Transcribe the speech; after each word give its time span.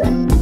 Brooklyn. 0.00 0.39